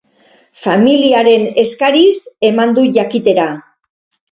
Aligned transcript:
Familiaren 0.61 1.45
eskariz 1.65 2.17
eman 2.51 2.75
du 2.81 2.89
jakitera. 2.99 3.49